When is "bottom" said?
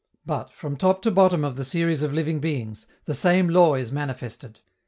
1.11-1.43